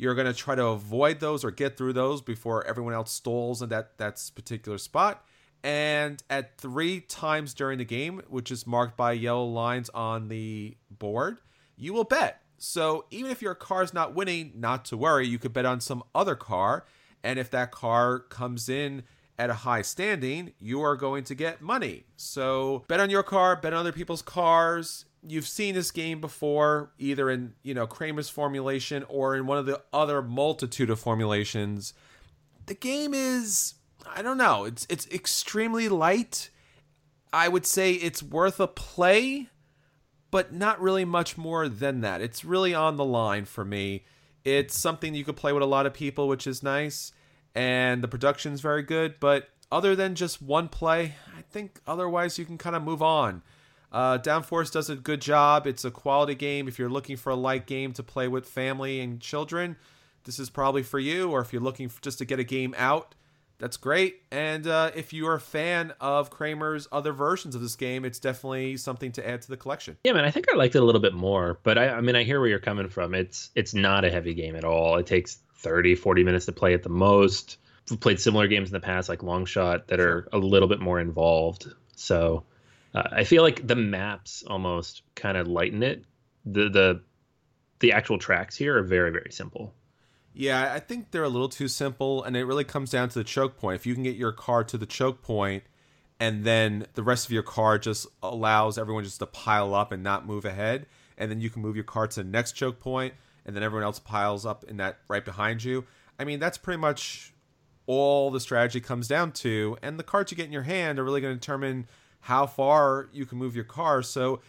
[0.00, 3.60] you're going to try to avoid those or get through those before everyone else stalls
[3.60, 5.22] in that that particular spot.
[5.62, 10.78] And at three times during the game, which is marked by yellow lines on the
[10.90, 11.38] board,
[11.76, 12.42] you will bet.
[12.60, 16.04] So even if your car's not winning, not to worry, you could bet on some
[16.14, 16.84] other car.
[17.24, 19.02] And if that car comes in
[19.38, 22.04] at a high standing, you are going to get money.
[22.16, 26.92] So bet on your car, bet on other people's cars you've seen this game before,
[26.98, 31.94] either in you know Kramer's formulation or in one of the other multitude of formulations.
[32.66, 33.74] The game is
[34.06, 34.64] I don't know.
[34.64, 36.50] It's it's extremely light.
[37.32, 39.48] I would say it's worth a play,
[40.30, 42.20] but not really much more than that.
[42.20, 44.04] It's really on the line for me.
[44.44, 47.12] It's something you could play with a lot of people, which is nice,
[47.54, 49.20] and the production's very good.
[49.20, 53.42] But other than just one play, I think otherwise you can kind of move on.
[53.92, 55.66] Uh, Downforce does a good job.
[55.66, 56.68] It's a quality game.
[56.68, 59.76] If you're looking for a light game to play with family and children,
[60.24, 61.30] this is probably for you.
[61.30, 63.14] Or if you're looking just to get a game out,
[63.60, 64.22] that's great.
[64.32, 68.18] And uh, if you are a fan of Kramer's other versions of this game, it's
[68.18, 69.98] definitely something to add to the collection.
[70.02, 71.60] Yeah, man, I think I liked it a little bit more.
[71.62, 73.14] But I, I mean, I hear where you're coming from.
[73.14, 74.96] It's it's not a heavy game at all.
[74.96, 77.58] It takes 30, 40 minutes to play at the most.
[77.90, 80.80] We've played similar games in the past, like Long Shot, that are a little bit
[80.80, 81.72] more involved.
[81.96, 82.44] So
[82.94, 86.04] uh, I feel like the maps almost kind of lighten it.
[86.46, 87.02] The the
[87.80, 89.74] the actual tracks here are very very simple.
[90.32, 93.24] Yeah, I think they're a little too simple, and it really comes down to the
[93.24, 93.76] choke point.
[93.76, 95.64] If you can get your car to the choke point,
[96.20, 100.02] and then the rest of your car just allows everyone just to pile up and
[100.02, 100.86] not move ahead,
[101.18, 103.14] and then you can move your car to the next choke point,
[103.44, 105.84] and then everyone else piles up in that right behind you.
[106.18, 107.32] I mean, that's pretty much
[107.86, 111.04] all the strategy comes down to, and the cards you get in your hand are
[111.04, 111.88] really going to determine
[112.20, 114.02] how far you can move your car.
[114.02, 114.40] So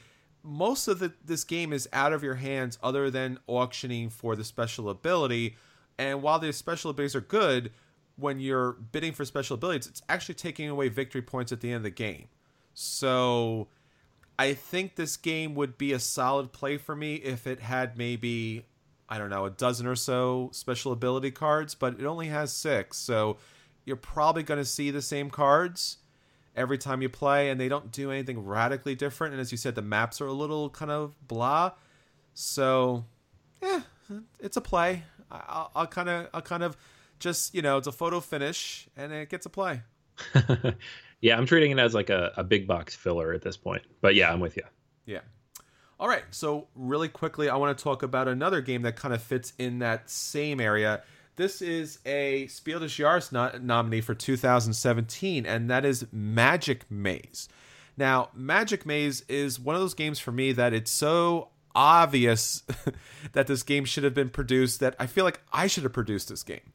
[0.44, 4.44] most of the, this game is out of your hands other than auctioning for the
[4.44, 5.56] special ability.
[6.02, 7.72] And while the special abilities are good,
[8.16, 11.78] when you're bidding for special abilities, it's actually taking away victory points at the end
[11.78, 12.26] of the game.
[12.74, 13.68] So
[14.40, 18.66] I think this game would be a solid play for me if it had maybe,
[19.08, 22.98] I don't know, a dozen or so special ability cards, but it only has six.
[22.98, 23.38] So
[23.86, 25.98] you're probably going to see the same cards
[26.56, 29.34] every time you play, and they don't do anything radically different.
[29.34, 31.74] And as you said, the maps are a little kind of blah.
[32.34, 33.06] So,
[33.62, 33.82] yeah,
[34.40, 35.04] it's a play.
[35.32, 36.78] I'll, I'll kind of, I'll kind of
[37.20, 39.82] just, you know, it's a photo finish, and it gets a play.
[41.22, 43.84] yeah, I'm treating it as like a, a big box filler at this point.
[44.02, 44.63] But yeah, I'm with you.
[45.06, 45.22] Yeah.
[46.00, 46.24] All right.
[46.32, 49.80] So, really quickly, I want to talk about another game that kind of fits in
[49.80, 51.04] that same area
[51.36, 57.48] this is a Spiel des Jahres no- nominee for 2017, and that is Magic Maze.
[57.98, 62.64] Now, Magic Maze is one of those games for me that it's so obvious
[63.34, 66.30] that this game should have been produced that I feel like I should have produced
[66.30, 66.72] this game.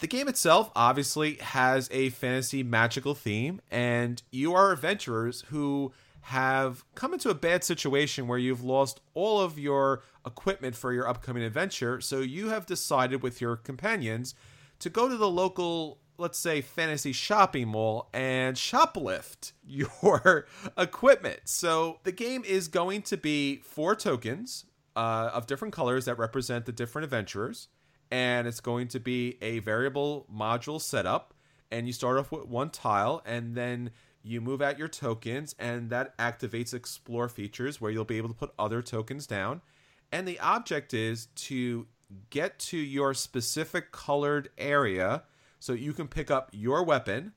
[0.00, 6.84] the game itself obviously has a fantasy magical theme, and you are adventurers who have
[6.94, 11.42] come into a bad situation where you've lost all of your equipment for your upcoming
[11.42, 12.00] adventure.
[12.00, 14.34] So you have decided with your companions
[14.80, 21.40] to go to the local, let's say, fantasy shopping mall and shoplift your equipment.
[21.44, 26.66] So the game is going to be four tokens uh, of different colors that represent
[26.66, 27.68] the different adventurers.
[28.10, 31.34] And it's going to be a variable module setup.
[31.70, 33.92] And you start off with one tile, and then
[34.24, 38.34] you move out your tokens, and that activates explore features where you'll be able to
[38.34, 39.62] put other tokens down.
[40.10, 41.86] And the object is to
[42.30, 45.22] get to your specific colored area
[45.60, 47.32] so you can pick up your weapon.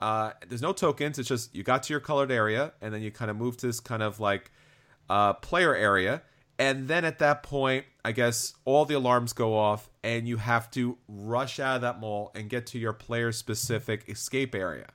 [0.00, 3.10] Uh, there's no tokens, it's just you got to your colored area, and then you
[3.10, 4.50] kind of move to this kind of like
[5.08, 6.22] uh, player area.
[6.58, 10.70] And then at that point, I guess all the alarms go off, and you have
[10.72, 14.88] to rush out of that mall and get to your player specific escape area.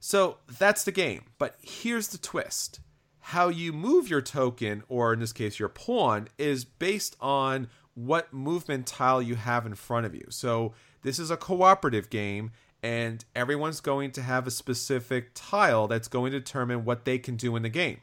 [0.00, 1.26] So that's the game.
[1.38, 2.80] But here's the twist
[3.20, 7.68] how you move your token, or in this case, your pawn, is based on
[8.06, 10.24] what movement tile you have in front of you.
[10.30, 16.08] So this is a cooperative game, and everyone's going to have a specific tile that's
[16.08, 18.00] going to determine what they can do in the game.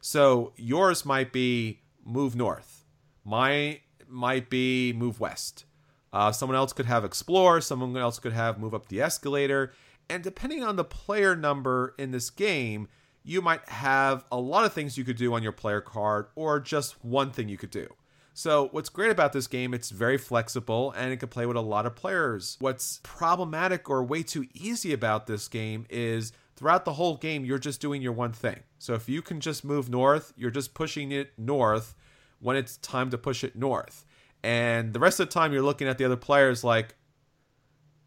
[0.00, 2.84] So yours might be move north,
[3.24, 5.64] my might be move west.
[6.12, 9.72] Uh, someone else could have explore, someone else could have move up the escalator,
[10.08, 12.86] and depending on the player number in this game,
[13.24, 16.60] you might have a lot of things you could do on your player card or
[16.60, 17.88] just one thing you could do.
[18.36, 21.60] So, what's great about this game, it's very flexible and it can play with a
[21.60, 22.56] lot of players.
[22.60, 27.58] What's problematic or way too easy about this game is throughout the whole game, you're
[27.58, 28.60] just doing your one thing.
[28.78, 31.94] So, if you can just move north, you're just pushing it north
[32.40, 34.04] when it's time to push it north.
[34.42, 36.96] And the rest of the time, you're looking at the other players like,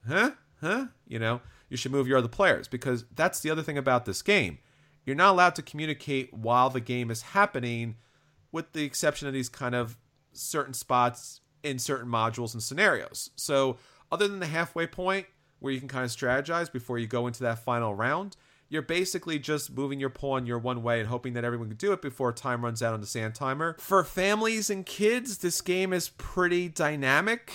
[0.07, 0.31] huh?
[0.61, 0.87] Huh?
[1.07, 1.41] You know?
[1.69, 4.59] you should move your other players because that's the other thing about this game.
[5.05, 7.95] You're not allowed to communicate while the game is happening,
[8.51, 9.97] with the exception of these kind of
[10.37, 13.31] certain spots in certain modules and scenarios.
[13.35, 13.77] So,
[14.11, 15.27] other than the halfway point
[15.59, 18.37] where you can kind of strategize before you go into that final round,
[18.69, 21.91] you're basically just moving your pawn your one way and hoping that everyone can do
[21.93, 23.75] it before time runs out on the sand timer.
[23.79, 27.53] For families and kids, this game is pretty dynamic,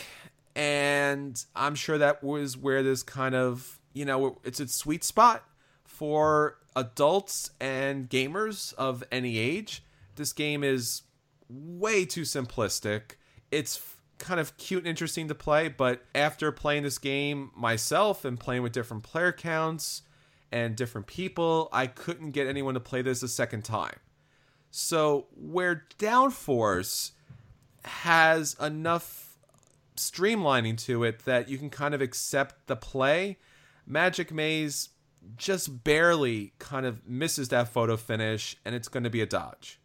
[0.54, 5.44] and I'm sure that was where this kind of you know, it's a sweet spot
[5.84, 9.84] for adults and gamers of any age.
[10.16, 11.02] This game is
[11.52, 13.16] way too simplistic.
[13.50, 13.80] It's
[14.18, 18.62] kind of cute and interesting to play, but after playing this game myself and playing
[18.62, 20.02] with different player counts
[20.50, 23.96] and different people, I couldn't get anyone to play this a second time.
[24.70, 27.10] So, where Downforce
[27.84, 29.36] has enough
[29.96, 33.36] streamlining to it that you can kind of accept the play
[33.86, 34.90] Magic Maze
[35.36, 39.80] just barely kind of misses that photo finish, and it's going to be a dodge.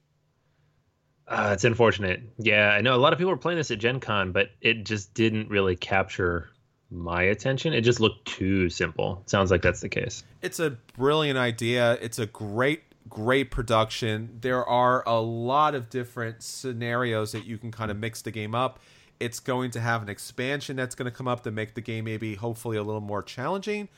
[1.27, 2.21] Uh, it's unfortunate.
[2.37, 4.85] Yeah, I know a lot of people were playing this at Gen Con, but it
[4.85, 6.49] just didn't really capture
[6.89, 7.73] my attention.
[7.73, 9.23] It just looked too simple.
[9.25, 10.23] Sounds like that's the case.
[10.41, 11.97] It's a brilliant idea.
[12.01, 14.37] It's a great, great production.
[14.39, 18.55] There are a lot of different scenarios that you can kind of mix the game
[18.55, 18.79] up.
[19.19, 22.05] It's going to have an expansion that's going to come up to make the game
[22.05, 23.89] maybe hopefully a little more challenging.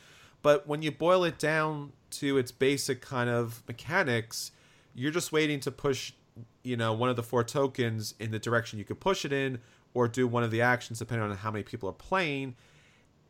[0.42, 4.52] But when you boil it down to its basic kind of mechanics,
[4.96, 6.14] you're just waiting to push,
[6.64, 9.60] you know, one of the four tokens in the direction you could push it in,
[9.94, 12.56] or do one of the actions depending on how many people are playing.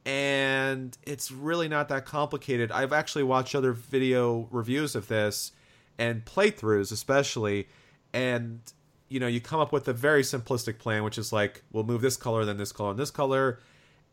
[0.06, 2.72] And it's really not that complicated.
[2.72, 5.52] I've actually watched other video reviews of this
[5.98, 7.68] and playthroughs, especially,
[8.14, 8.62] and
[9.10, 12.02] you know, you come up with a very simplistic plan, which is like, we'll move
[12.02, 13.60] this color, then this color, and this color,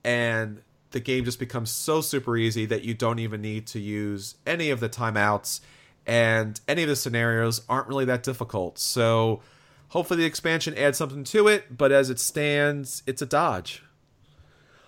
[0.04, 4.36] and the game just becomes so super easy that you don't even need to use
[4.46, 5.60] any of the timeouts,
[6.06, 8.78] and any of the scenarios aren't really that difficult.
[8.78, 9.40] So,
[9.88, 13.82] hopefully, the expansion adds something to it, but as it stands, it's a dodge.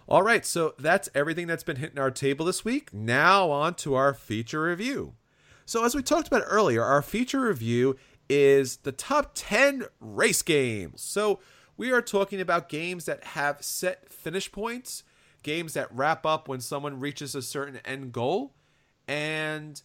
[0.09, 2.95] All right, so that's everything that's been hitting our table this week.
[2.95, 5.15] Now, on to our feature review.
[5.67, 7.97] So, as we talked about earlier, our feature review
[8.29, 11.03] is the top 10 race games.
[11.03, 11.41] So
[11.77, 15.03] we are talking about games that have set finish points,
[15.43, 18.55] games that wrap up when someone reaches a certain end goal.
[19.07, 19.81] And,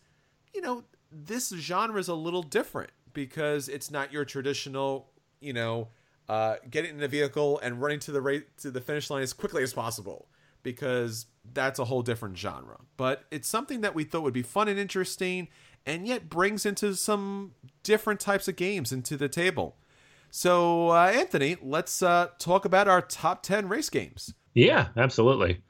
[0.53, 0.83] you know,
[1.13, 5.09] this genre is a little different because it's not your traditional,
[5.39, 5.89] you know,
[6.29, 9.33] uh, getting in a vehicle and running to the ra- to the finish line as
[9.33, 10.27] quickly as possible
[10.63, 12.79] because that's a whole different genre.
[12.97, 15.49] But it's something that we thought would be fun and interesting
[15.85, 17.51] and yet brings into some
[17.83, 19.75] different types of games into the table.
[20.31, 24.33] So, uh, Anthony, let's uh, talk about our top 10 race games.
[24.53, 25.61] Yeah, absolutely.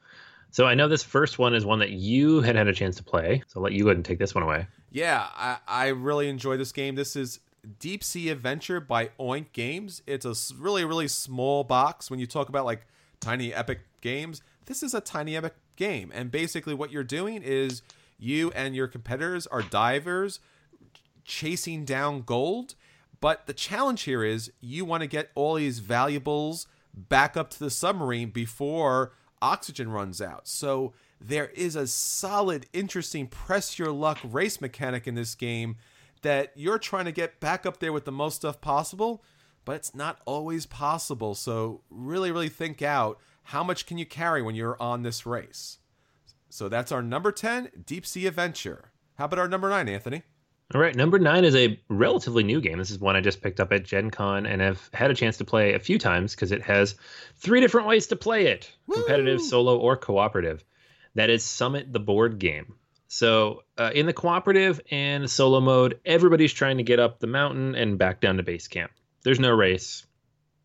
[0.52, 3.02] So I know this first one is one that you had had a chance to
[3.02, 3.42] play.
[3.48, 4.68] So I'll let you go ahead and take this one away.
[4.94, 6.94] Yeah, I, I really enjoy this game.
[6.94, 7.40] This is
[7.80, 10.02] Deep Sea Adventure by Oink Games.
[10.06, 12.12] It's a really, really small box.
[12.12, 12.86] When you talk about like
[13.18, 16.12] tiny epic games, this is a tiny epic game.
[16.14, 17.82] And basically, what you're doing is
[18.20, 20.38] you and your competitors are divers
[21.24, 22.76] chasing down gold.
[23.20, 27.58] But the challenge here is you want to get all these valuables back up to
[27.58, 29.10] the submarine before
[29.42, 30.46] oxygen runs out.
[30.46, 30.92] So
[31.26, 35.76] there is a solid, interesting press your luck race mechanic in this game
[36.20, 39.24] that you're trying to get back up there with the most stuff possible,
[39.64, 41.34] but it's not always possible.
[41.34, 45.78] So really, really think out how much can you carry when you're on this race.
[46.50, 48.90] So that's our number 10, Deep Sea Adventure.
[49.16, 50.22] How about our number 9, Anthony?
[50.74, 52.78] All right, number nine is a relatively new game.
[52.78, 55.36] This is one I just picked up at Gen Con and have had a chance
[55.36, 56.96] to play a few times because it has
[57.36, 60.64] three different ways to play it competitive, solo, or cooperative.
[61.14, 62.74] That is Summit the board game.
[63.08, 67.74] So, uh, in the cooperative and solo mode, everybody's trying to get up the mountain
[67.74, 68.90] and back down to base camp.
[69.22, 70.04] There's no race.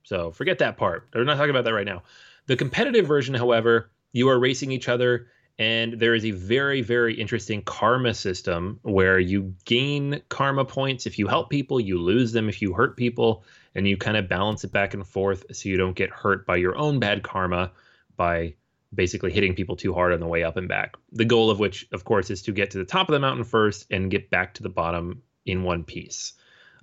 [0.03, 1.09] So, forget that part.
[1.13, 2.03] We're not talking about that right now.
[2.47, 5.27] The competitive version, however, you are racing each other
[5.59, 11.19] and there is a very, very interesting karma system where you gain karma points if
[11.19, 13.43] you help people, you lose them if you hurt people,
[13.75, 16.55] and you kind of balance it back and forth so you don't get hurt by
[16.55, 17.73] your own bad karma
[18.15, 18.55] by
[18.93, 20.97] basically hitting people too hard on the way up and back.
[21.11, 23.43] The goal of which, of course, is to get to the top of the mountain
[23.43, 26.33] first and get back to the bottom in one piece.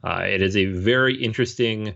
[0.04, 1.94] Uh, it is a very interesting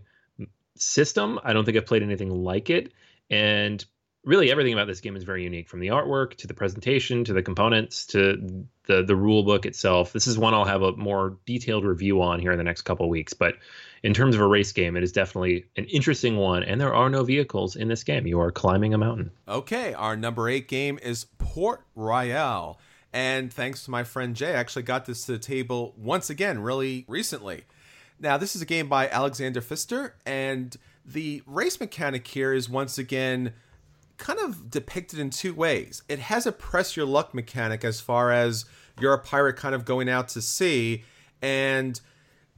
[0.76, 1.38] system.
[1.44, 2.92] I don't think I've played anything like it.
[3.28, 3.84] And
[4.24, 7.32] really everything about this game is very unique from the artwork to the presentation to
[7.32, 11.38] the components to the the rule book itself this is one i'll have a more
[11.46, 13.54] detailed review on here in the next couple weeks but
[14.02, 17.08] in terms of a race game it is definitely an interesting one and there are
[17.08, 20.98] no vehicles in this game you are climbing a mountain Okay, our number eight game
[21.02, 22.78] is Port Royal.
[23.12, 26.60] And thanks to my friend Jay, I actually got this to the table once again
[26.60, 27.64] really recently.
[28.20, 32.98] Now, this is a game by Alexander Pfister, and the race mechanic here is once
[32.98, 33.54] again
[34.20, 36.02] kind of depicted in two ways.
[36.08, 38.66] It has a press your luck mechanic as far as
[39.00, 41.02] you're a pirate kind of going out to sea,
[41.42, 42.00] and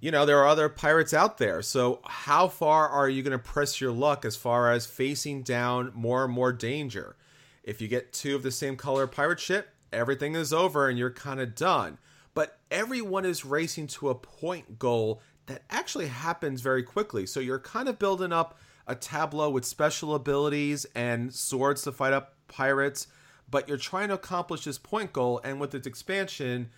[0.02, 1.62] you know, there are other pirates out there.
[1.62, 5.92] So, how far are you going to press your luck as far as facing down
[5.94, 7.14] more and more danger?
[7.62, 11.12] If you get two of the same color pirate ship, everything is over and you're
[11.12, 11.98] kind of done.
[12.34, 17.24] But everyone is racing to a point goal that actually happens very quickly.
[17.24, 22.12] So, you're kind of building up a tableau with special abilities and swords to fight
[22.12, 23.06] up pirates,
[23.50, 25.40] but you're trying to accomplish this point goal.
[25.44, 26.70] And with its expansion,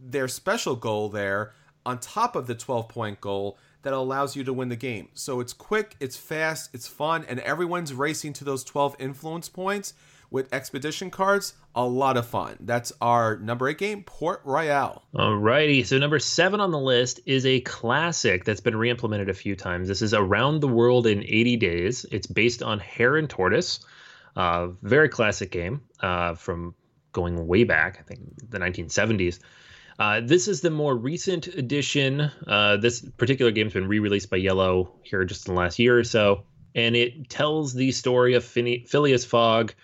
[0.00, 4.52] their special goal there on top of the 12 point goal that allows you to
[4.52, 5.08] win the game.
[5.14, 9.94] So it's quick, it's fast, it's fun, and everyone's racing to those 12 influence points
[10.30, 11.54] with expedition cards.
[11.74, 12.56] A lot of fun.
[12.60, 15.02] That's our number eight game, Port Royal.
[15.14, 19.54] Alrighty, so number seven on the list is a classic that's been re-implemented a few
[19.54, 19.88] times.
[19.88, 22.06] This is Around the World in 80 Days.
[22.10, 23.80] It's based on Hare and Tortoise,
[24.36, 26.74] uh, very classic game uh, from
[27.12, 28.20] going way back, I think
[28.50, 29.38] the 1970s.
[29.98, 32.30] Uh, this is the more recent edition.
[32.46, 36.04] Uh, this particular game's been re-released by Yellow here just in the last year or
[36.04, 39.74] so, and it tells the story of Phine- Phileas Fogg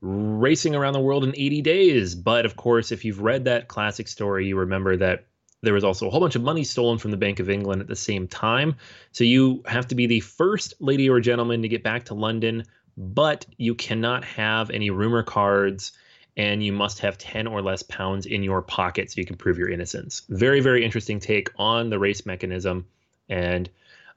[0.00, 2.14] racing around the world in 80 days.
[2.14, 5.26] But of course, if you've read that classic story, you remember that
[5.62, 7.88] there was also a whole bunch of money stolen from the Bank of England at
[7.88, 8.76] the same time.
[9.12, 12.64] So you have to be the first lady or gentleman to get back to London,
[12.96, 15.92] but you cannot have any rumor cards
[16.36, 19.58] and you must have 10 or less pounds in your pocket so you can prove
[19.58, 20.22] your innocence.
[20.30, 22.86] Very, very interesting take on the race mechanism
[23.28, 23.68] and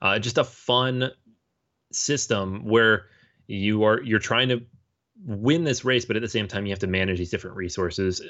[0.01, 1.11] uh, just a fun
[1.91, 3.07] system where
[3.47, 4.63] you are you're trying to
[5.25, 8.21] win this race, but at the same time you have to manage these different resources.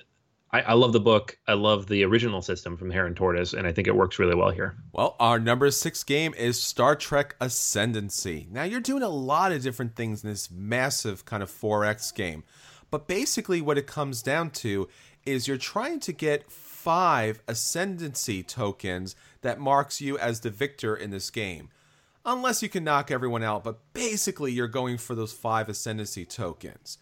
[0.52, 1.38] I, I love the book.
[1.48, 4.52] I love the original system from and Tortoise, and I think it works really well
[4.52, 4.76] here.
[4.94, 8.48] Well, our number six game is Star Trek Ascendancy.
[8.52, 12.44] Now, you're doing a lot of different things in this massive kind of 4X game.
[12.92, 14.88] But basically, what it comes down to
[15.26, 21.10] is you're trying to get five ascendancy tokens that marks you as the victor in
[21.10, 21.70] this game.
[22.26, 26.98] Unless you can knock everyone out, but basically, you're going for those five ascendancy tokens.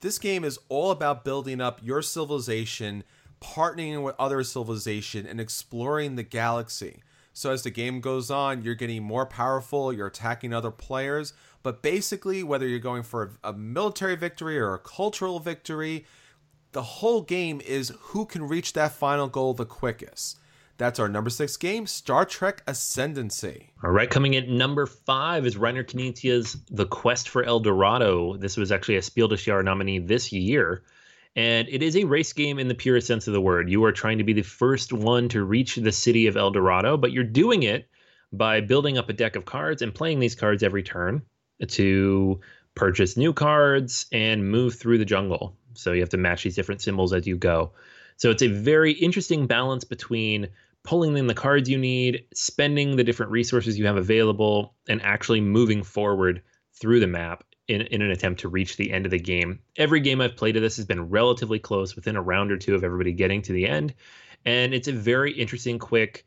[0.00, 3.04] This game is all about building up your civilization,
[3.40, 7.02] partnering with other civilization, and exploring the galaxy.
[7.34, 11.82] So as the game goes on, you're getting more powerful, you're attacking other players, but
[11.82, 16.06] basically, whether you're going for a, a military victory or a cultural victory,
[16.72, 20.38] the whole game is who can reach that final goal the quickest.
[20.82, 23.70] That's our number six game, Star Trek Ascendancy.
[23.84, 28.36] All right, coming in number five is Reiner Knizia's The Quest for El Dorado.
[28.36, 30.82] This was actually a Spiel des Jahres nominee this year.
[31.36, 33.70] And it is a race game in the purest sense of the word.
[33.70, 36.96] You are trying to be the first one to reach the city of El Dorado,
[36.96, 37.88] but you're doing it
[38.32, 41.22] by building up a deck of cards and playing these cards every turn
[41.68, 42.40] to
[42.74, 45.56] purchase new cards and move through the jungle.
[45.74, 47.70] So you have to match these different symbols as you go.
[48.16, 50.48] So it's a very interesting balance between
[50.84, 55.40] pulling in the cards you need, spending the different resources you have available, and actually
[55.40, 59.18] moving forward through the map in, in an attempt to reach the end of the
[59.18, 59.60] game.
[59.76, 62.74] Every game I've played of this has been relatively close, within a round or two
[62.74, 63.94] of everybody getting to the end.
[64.44, 66.26] And it's a very interesting, quick,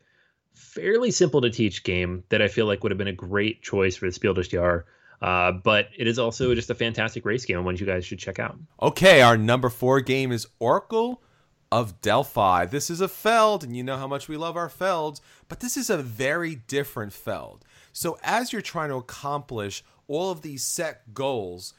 [0.54, 3.98] fairly simple to teach game that I feel like would have been a great choice
[3.98, 4.84] for the Spiel des Jahres.
[5.22, 8.20] Uh, but it is also just a fantastic race game and one you guys should
[8.20, 8.58] check out.
[8.82, 11.22] Okay, our number four game is Oracle
[11.72, 12.66] of Delphi.
[12.66, 15.78] This is a Feld, and you know how much we love our Felds, but this
[15.78, 17.66] is a very different Feld.
[17.94, 21.74] So, as you're trying to accomplish all of these set goals,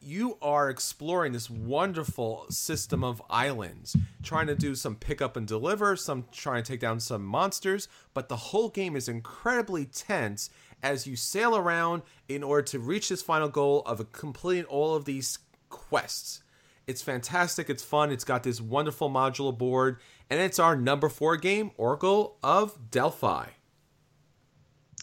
[0.00, 5.46] you are exploring this wonderful system of islands, trying to do some pick up and
[5.46, 10.50] deliver, some trying to take down some monsters, but the whole game is incredibly tense
[10.82, 15.06] as you sail around in order to reach this final goal of completing all of
[15.06, 15.38] these
[15.68, 16.42] quests.
[16.86, 19.98] It's fantastic, it's fun, it's got this wonderful modular board,
[20.30, 23.46] and it's our number four game, Oracle of Delphi.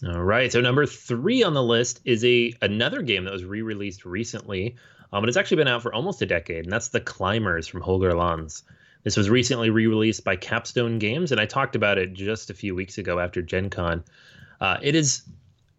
[0.06, 0.50] All right.
[0.50, 4.76] So number three on the list is a another game that was re-released recently,
[5.12, 7.82] um, but it's actually been out for almost a decade, and that's The Climbers from
[7.82, 8.62] Holger Lanz.
[9.02, 12.74] This was recently re-released by Capstone Games, and I talked about it just a few
[12.74, 14.04] weeks ago after Gen Con.
[14.60, 15.22] Uh, it is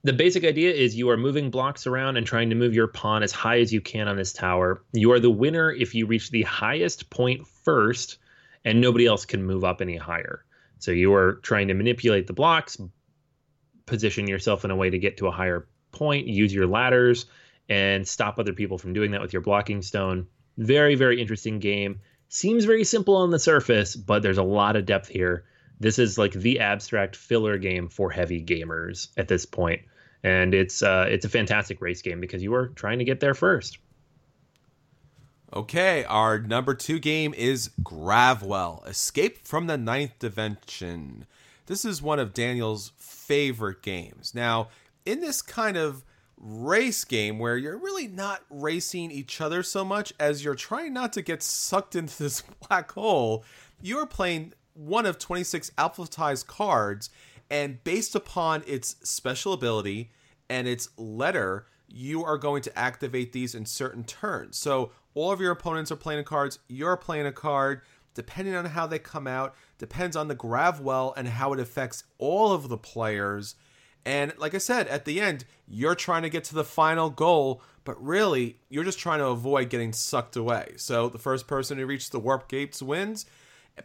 [0.05, 3.23] the basic idea is you are moving blocks around and trying to move your pawn
[3.23, 4.83] as high as you can on this tower.
[4.93, 8.19] You are the winner if you reach the highest point first,
[8.63, 10.45] and nobody else can move up any higher.
[10.77, 12.77] So you are trying to manipulate the blocks,
[13.87, 17.25] position yourself in a way to get to a higher point, use your ladders,
[17.67, 20.27] and stop other people from doing that with your blocking stone.
[20.55, 21.99] Very, very interesting game.
[22.29, 25.45] Seems very simple on the surface, but there's a lot of depth here.
[25.79, 29.81] This is like the abstract filler game for heavy gamers at this point
[30.25, 33.35] and it's uh, it's a fantastic race game because you are trying to get there
[33.35, 33.77] first.
[35.53, 41.27] Okay, our number two game is Gravwell Escape from the Ninth Dimension.
[41.67, 44.33] This is one of Daniel's favorite games.
[44.33, 44.69] Now,
[45.05, 46.03] in this kind of
[46.37, 51.13] race game where you're really not racing each other so much as you're trying not
[51.13, 53.45] to get sucked into this black hole,
[53.79, 57.11] you're playing one of 26 alphabetized cards,
[57.51, 60.09] and based upon its special ability,
[60.49, 64.57] and its letter, you are going to activate these in certain turns.
[64.57, 67.81] So all of your opponents are playing cards, you're playing a card.
[68.13, 72.05] Depending on how they come out, depends on the grav well and how it affects
[72.17, 73.55] all of the players.
[74.05, 77.61] And like I said, at the end, you're trying to get to the final goal,
[77.83, 80.75] but really, you're just trying to avoid getting sucked away.
[80.77, 83.25] So the first person who reaches the warp gates wins.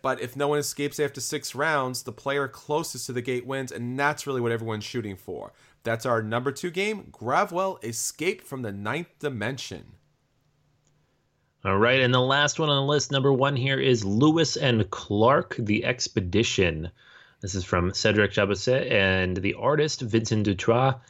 [0.03, 3.73] But if no one escapes after six rounds, the player closest to the gate wins,
[3.73, 5.53] and that's really what everyone's shooting for.
[5.83, 9.85] That's our number two game, Gravwell Escape from the Ninth Dimension.
[11.65, 14.89] All right, and the last one on the list, number one here, is Lewis and
[14.91, 16.91] Clark, The Expedition.
[17.41, 21.01] This is from Cedric Chaboussit and the artist Vincent Dutrait.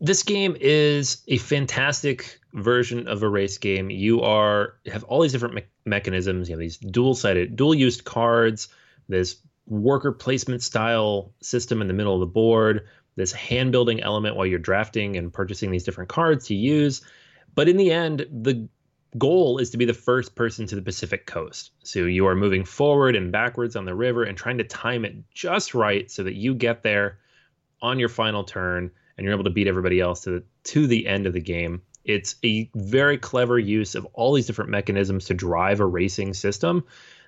[0.00, 3.88] This game is a fantastic version of a race game.
[3.88, 6.48] You are have all these different me- mechanisms.
[6.48, 8.68] You have these dual-sided, dual-used cards.
[9.08, 9.36] This
[9.66, 14.46] worker placement style system in the middle of the board this hand building element while
[14.46, 17.02] you're drafting and purchasing these different cards to use.
[17.54, 18.68] But in the end, the
[19.18, 21.72] goal is to be the first person to the Pacific coast.
[21.82, 25.16] So you are moving forward and backwards on the river and trying to time it
[25.34, 27.18] just right so that you get there
[27.82, 31.06] on your final turn and you're able to beat everybody else to the to the
[31.06, 31.82] end of the game.
[32.04, 36.84] It's a very clever use of all these different mechanisms to drive a racing system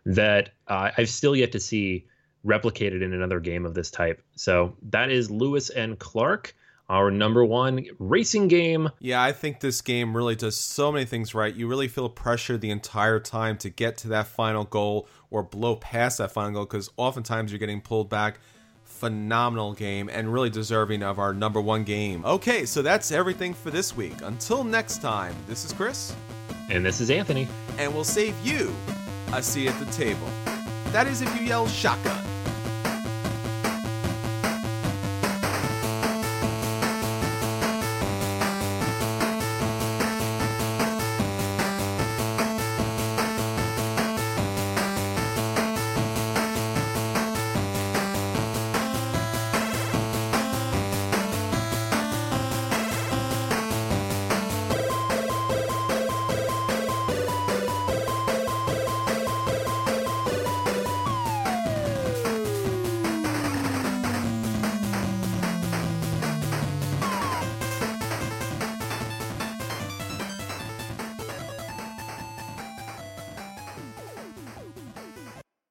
[0.07, 2.07] that uh, I've still yet to see
[2.45, 4.23] replicated in another game of this type.
[4.37, 6.55] So that is Lewis and Clark,
[6.89, 8.91] our number one racing game.
[9.01, 11.55] Yeah, I think this game really does so many things right.
[11.55, 15.77] You really feel pressure the entire time to get to that final goal or blow
[15.77, 18.39] past that final goal because oftentimes you're getting pulled back.
[18.85, 22.25] Phenomenal game and really deserving of our number one game.
[22.25, 24.15] Okay, so that's everything for this week.
[24.23, 26.15] Until next time, this is Chris.
[26.71, 27.49] And this is Anthony.
[27.79, 28.75] And we'll save you
[29.33, 30.29] a seat at the table.
[30.93, 32.25] That is if you yell shotgun.